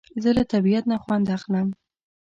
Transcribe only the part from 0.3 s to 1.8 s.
له طبیعت نه خوند اخلم